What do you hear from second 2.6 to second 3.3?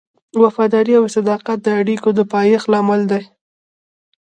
لامل دی.